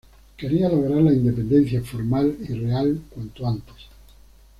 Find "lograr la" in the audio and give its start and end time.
0.67-1.13